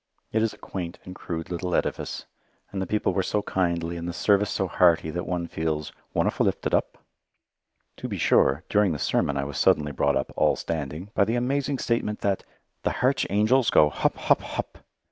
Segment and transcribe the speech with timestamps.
[0.31, 2.25] It is a quaint and crude little edifice,
[2.71, 6.39] and the people were so kindly and the service so hearty that one feels "wonderfu'
[6.45, 6.97] lifted up."
[7.97, 11.35] To be sure, during the sermon I was suddenly brought up "all standing" by the
[11.35, 12.43] amazing statement that
[12.81, 14.79] the "Harch Hangels go Hup, Hup, Hup."